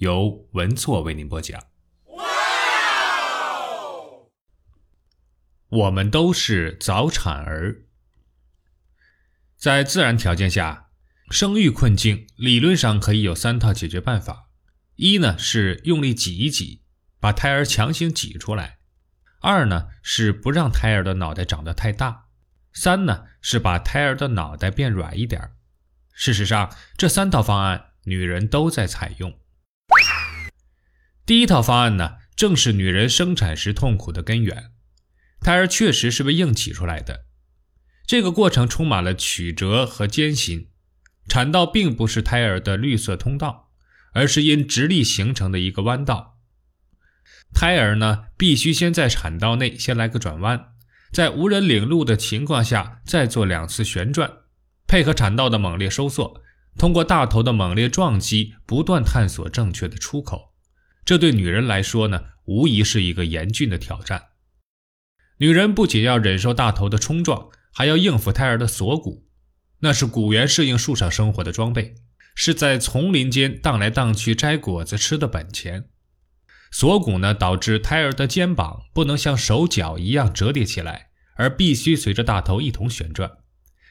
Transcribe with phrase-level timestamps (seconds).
[0.00, 1.62] 由文措为您播讲。
[5.68, 7.82] 我们都是早产儿。
[9.58, 10.88] 在自然条件下，
[11.30, 14.48] 生育困境理论上可以有三套解决办法：
[14.96, 16.82] 一呢是用力挤一挤，
[17.20, 18.78] 把胎儿强行挤出来；
[19.42, 22.30] 二呢是不让胎儿的脑袋长得太大；
[22.72, 25.52] 三呢是把胎儿的脑袋变软一点。
[26.14, 29.38] 事实上，这三套方案女人都在采用。
[31.30, 34.72] 第一套方案呢，正是女人生产时痛苦的根源。
[35.40, 37.26] 胎儿确实是被硬挤出来的，
[38.04, 40.70] 这个过程充满了曲折和艰辛。
[41.28, 43.68] 产道并不是胎儿的绿色通道，
[44.12, 46.40] 而是因直立形成的一个弯道。
[47.54, 50.72] 胎儿呢，必须先在产道内先来个转弯，
[51.12, 54.28] 在无人领路的情况下再做两次旋转，
[54.88, 56.42] 配合产道的猛烈收缩，
[56.76, 60.49] 通过大头的猛烈撞击，不断探索正确的出口。
[61.04, 64.28] 这对女人来说呢，无疑是一个严峻的挑战。
[65.38, 69.26] 女人不仅要忍受大头的冲撞，还要应付胎儿的锁骨，
[69.80, 71.94] 那是古猿适应树上生活的装备，
[72.34, 75.88] 是在丛林间荡来荡去摘果子吃的本钱。
[76.70, 83.38] 锁骨呢，导致胎儿的肩膀不能像手脚一样折叠起来，而必须随着大头一同旋转，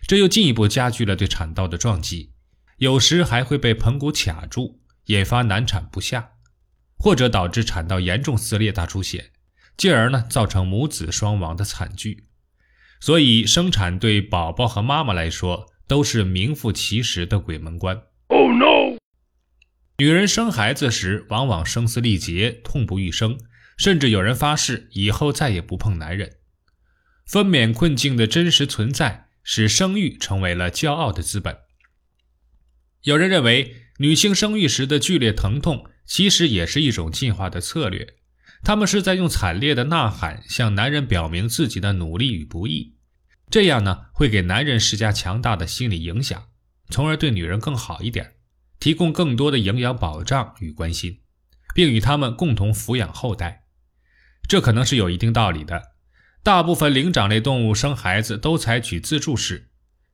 [0.07, 2.31] 这又进一步加剧了对产道的撞击，
[2.77, 6.33] 有时还会被盆骨卡住，引发难产不下。
[6.99, 9.31] 或者导致产道严重撕裂大出血，
[9.77, 12.25] 进而呢造成母子双亡的惨剧。
[12.99, 18.03] 所以生产对宝宝和妈妈来说都是名副其实的鬼门关。
[18.27, 18.97] Oh no！
[19.97, 23.37] 女人生孩子时往往声嘶力竭、痛不欲生，
[23.77, 26.35] 甚至有人发誓以后再也不碰男人。
[27.25, 31.57] 分娩困境的真实存在，使生育成为了骄傲的资本。
[33.03, 35.85] 有人认为，女性生育时的剧烈疼痛。
[36.09, 38.15] 其实也是一种进化的策略，
[38.63, 42.95] 他们是在用惨烈的呐喊向男人表明自己的努力与不易，
[43.51, 46.47] 这样呢会给男人施加强大的心理影响，
[46.89, 48.33] 从而对女人更好一点，
[48.79, 51.19] 提供更多的营养保障与关心，
[51.75, 53.65] 并与他们共同抚养后代。
[54.47, 55.91] 这可能是有一定道理的。
[56.41, 59.69] 大部分灵长类动物生孩子都采取自助式，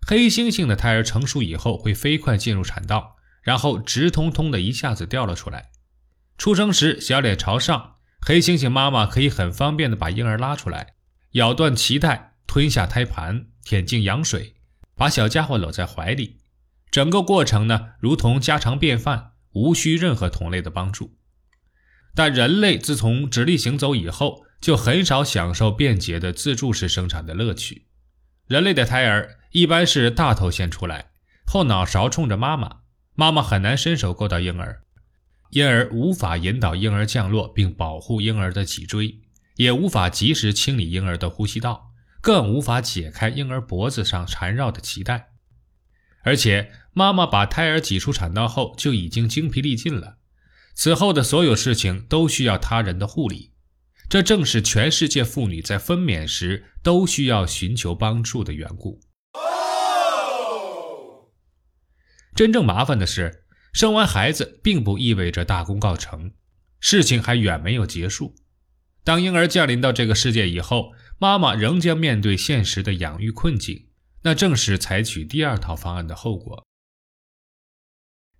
[0.06, 5.70] 黑猩猩的胎儿成熟以后会飞快进入产道，然后直通通的一下子掉了出来。
[6.38, 10.96] 出生时，小脸朝上，黑猩猩妈妈可以很方便地把婴儿拉出来，
[11.32, 14.56] 咬断脐带，吞下胎盘，舔净羊水，
[14.96, 16.38] 把小家伙搂在怀里。
[16.92, 21.18] 整个过程呢，如同家常便饭，无需任何同类的帮助。
[22.14, 27.88] 但人类自从直立行走以后，就很少享受便捷的自助式生产的乐趣。
[28.48, 31.12] 人类的胎儿一般是大头先出来，
[31.46, 32.82] 后脑勺冲着妈妈，
[33.16, 34.84] 妈妈很难伸手够到婴儿。
[35.52, 39.20] 因而无法引导婴儿降落并保护婴儿的脊椎，
[39.56, 45.30] 也无法及时清理婴儿的呼吸道，更无法解开婴儿脖子上缠绕的脐带。
[46.24, 50.18] 而且，妈妈把胎儿挤出产道后就已经精疲力尽了，
[50.74, 53.54] 此后的所有事情都需要他人的护理。
[54.10, 59.00] 这正是全世界妇女在分娩时都需要寻求帮助的缘故。
[62.36, 63.45] 真正麻烦的是。
[63.76, 66.32] 生完孩子并不意味着大功告成，
[66.80, 68.34] 事情还远没有结束。
[69.04, 73.90] 当婴儿降临到这个世界以后，妈妈仍将面对现实的养育困境，
[74.24, 76.66] 那正是采取第二套方案的后果。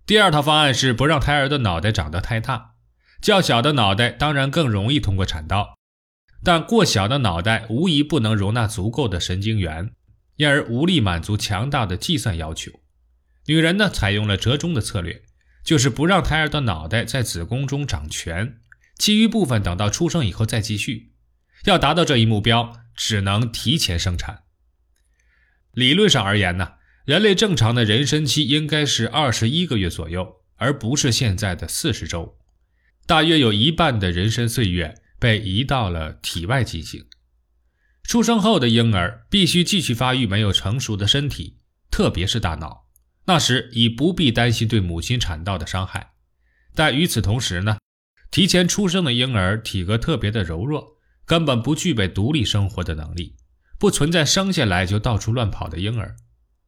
[0.06, 2.76] 第二套方案是不让胎儿的脑袋长得太大，
[3.20, 5.76] 较小的脑袋当然更容易通过产道，
[6.42, 9.92] 但过小的脑袋无疑不能容纳足够的神经元，
[10.36, 12.72] 因而无力满足强大的计算要求。
[13.48, 15.22] 女人呢，采用了折中的策略，
[15.66, 18.60] 就是不让胎儿的脑袋在子宫中长全，
[18.96, 21.10] 其余部分等到出生以后再继续。
[21.64, 24.44] 要达到这一目标，只能提前生产。
[25.72, 26.74] 理论上而言呢，
[27.04, 32.38] 人类正常的人身期应该是二十一个月左右，而不是现在的四十周。
[33.04, 37.04] 大约有一半的人身岁月被移到了体外进行。
[38.04, 41.58] 出生后的婴儿必须继续发育没有成熟的身体，
[41.90, 42.85] 特别是大脑。
[43.26, 46.12] 那时已不必担心对母亲产道的伤害，
[46.74, 47.78] 但与此同时呢，
[48.30, 53.36] 提前出生的婴儿体格特别的柔弱，根本不具备独立生活的能力，
[53.78, 56.14] 不存在生下来就到处乱跑的婴儿，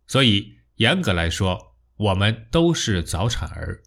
[0.06, 3.82] 所以严格来说，我们都是早产儿。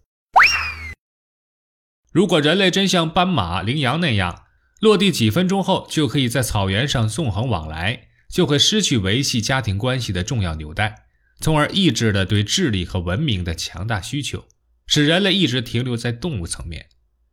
[2.10, 4.44] 如果人类真像斑马、羚羊那样
[4.80, 11.06] 落地几分钟后就可以在草原上纵横往来，就会失去维系家庭关系的重要纽带，
[11.42, 14.46] 从而抑制了对智力和文明的强大需求，
[14.86, 16.88] 使人类一直停留在动物层面。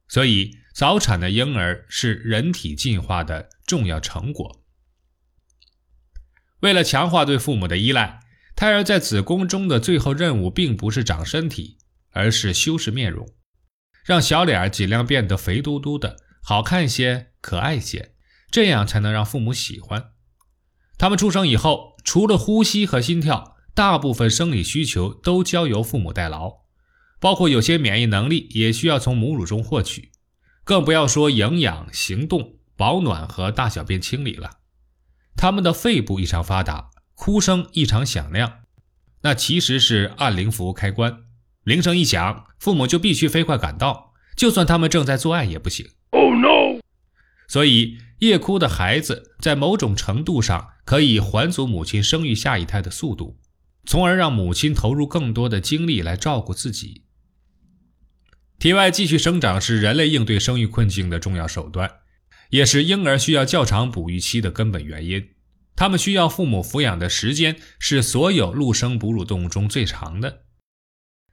[0.07, 4.63] 所以，早产的婴儿是人体进化的重要成果。
[6.61, 8.19] 为了强化对父母的依赖，
[8.55, 11.77] 胎儿在子宫中的最后任务并不是长身体，
[12.09, 13.31] 而是修饰面容。
[14.03, 18.15] 让小脸尽量变得肥嘟嘟的，好看些，可爱些，
[18.49, 20.13] 这样才能让父母喜欢。
[20.97, 26.63] 他们出生以后，除了呼吸和心跳，大部分生理需求都交由父母代劳，
[27.17, 30.11] 包括有些免疫能力也需要从母乳中获取，
[30.65, 34.57] 更不要说营养、行动、保暖和大小便清理了。
[35.37, 38.63] 他们的肺部异常发达，哭声异常响亮，
[39.21, 41.19] 那其实是按铃服务开关。
[41.63, 45.87] 铃声一响，父母就必须飞快赶到，就算他们正在做爱也不行。
[46.09, 46.81] Oh no！
[47.47, 53.37] 所以夜哭的孩子在某种程度上可以缓阻母亲生育下一胎的速度，
[53.85, 57.05] 从而让母亲投入更多的精力来照顾自己。
[58.59, 61.89] 体外继续生长是人类应对生育困境的重要手段，
[62.49, 65.29] 也是婴儿需要较长哺育期的根本原因。
[65.75, 70.43] 他们需要父母抚养的时间是所有陆生哺乳动物中最长的。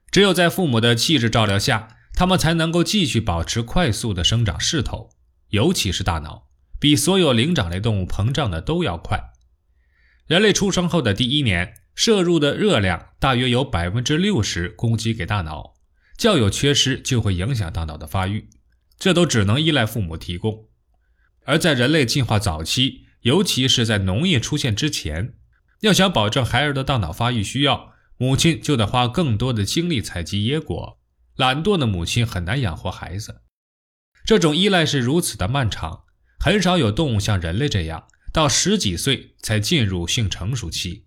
[0.09, 5.09] 只有在父母的气质照料下，他们才能够继续保持快速的生长势头，
[5.49, 6.47] 尤其是大脑，
[6.79, 9.19] 比所有灵长类动物膨胀的都要快。
[10.27, 15.73] 人类出生后的第一年，摄入的热量大约有百分之六十供给给大脑，
[16.15, 18.47] 较有缺失就会影响大脑的发育，
[18.99, 20.67] 这都只能依赖父母提供。
[21.45, 25.33] 而在人类进化早期，尤其是在农业出现之前，
[25.81, 27.93] 要想保证孩儿的大脑发育需要。
[28.19, 30.99] 母亲就得花更多的精力采集野果，
[31.35, 33.41] 懒惰的母亲很难养活孩子。
[34.23, 36.03] 这种依赖是如此的漫长，
[36.39, 41.06] 很少有动物像人类这样到十几岁才进入性成熟期。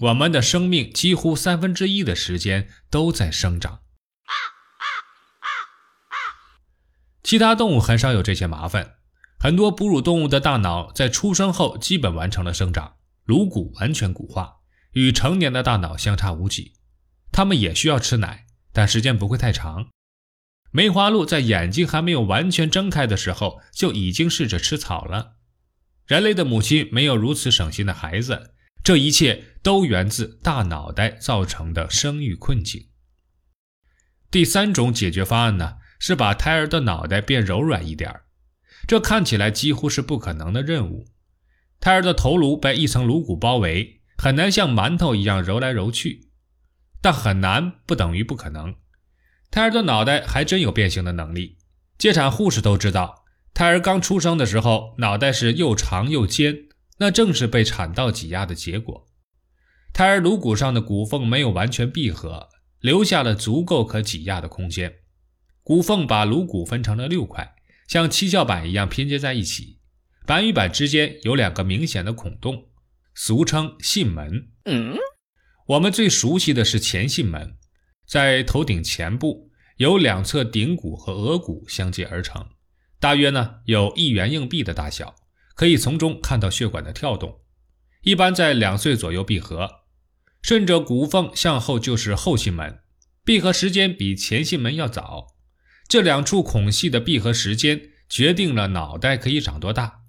[0.00, 3.80] 我们的生命几乎三分之一的时间都在生长。
[7.24, 8.94] 其他动物很少有这些麻烦，
[9.40, 14.58] 很多哺乳动物的大脑在出生后基本完成了生长，颅骨完全骨化。
[14.92, 16.74] 与成年的大脑相差无几，
[17.30, 19.88] 它们也需要吃奶，但时间不会太长。
[20.70, 25.34] 梅花鹿在眼睛还没有完全睁开的时候，就已经试着吃草了。
[26.06, 28.54] 人类的母亲没有如此省心的孩子，
[28.88, 32.88] 这一切都源自大脑袋造成的生育困境。
[34.30, 38.22] 第三种解决方案呢，是把胎儿的脑袋变柔软一点
[38.86, 41.04] 这看起来几乎是不可能的任务。
[41.78, 44.00] 胎儿的头颅被一层颅骨包围。
[44.16, 46.30] 很难像馒头一样揉来揉去，
[47.02, 48.74] 但很难不等于不可能。
[49.50, 51.58] 胎儿的脑袋还真有变形的能力。
[51.98, 56.67] 接产护士都知道，胎儿刚出生的时候脑袋是又长又尖，
[56.98, 59.06] 那正是被产道挤压的结果。
[59.92, 62.48] 胎儿颅骨上的骨缝没有完全闭合，
[62.80, 64.98] 留下了足够可挤压的空间。
[65.62, 67.56] 骨缝把颅骨分成了六块，
[67.88, 69.80] 像七巧板一样拼接在一起，
[70.26, 72.68] 板与板之间有两个明显的孔洞。
[73.14, 74.50] 俗称囟门。
[74.66, 74.96] 嗯，
[75.66, 77.56] 我们最熟悉的是前囟门，
[78.06, 82.46] 在头顶前部，由两侧顶骨和额骨相接而成，
[83.00, 85.16] 大约呢有一元硬币的大小，
[85.58, 87.40] 可以从中看到血管的跳动。
[88.02, 89.68] 一般在两岁左右闭合，
[90.40, 92.78] 顺着骨缝向后就是后囟门，
[93.24, 95.34] 闭合时间比前囟门要早。
[95.88, 100.02] 这两处孔隙的闭合时间决定了脑袋可以长多大，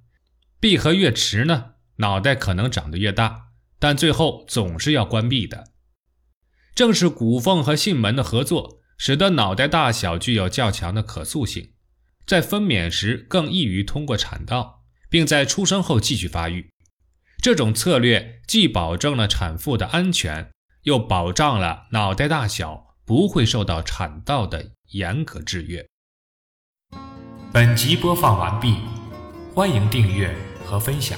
[0.60, 1.72] 闭合越迟呢？
[1.96, 3.48] 脑袋可能长得越大，
[3.79, 5.72] 但最后总是要关闭的。
[6.75, 11.72] 正是骨缝和囟门的合作，使得脑袋大小具有较强的可塑性，
[12.27, 14.78] 在分娩时更易于通过产道，
[15.10, 16.70] 并在出生后继续发育。
[17.42, 20.51] 这种策略既保证了产妇的安全，
[20.84, 25.88] 又保障了脑袋大小不会受到产道的严格制约。
[27.51, 28.75] 本集播放完毕，
[29.56, 30.36] 欢迎订阅
[30.66, 31.18] 和分享。